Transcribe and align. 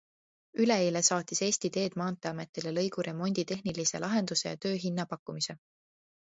Üleeile 0.63 1.03
saatis 1.09 1.41
Eesti 1.47 1.71
Teed 1.75 1.99
maanteeametile 2.03 2.75
lõigu 2.79 3.07
remondi 3.11 3.47
tehnilise 3.55 4.03
lahenduse 4.07 4.51
ja 4.53 4.61
töö 4.67 4.83
hinnapakkumise. 4.89 5.61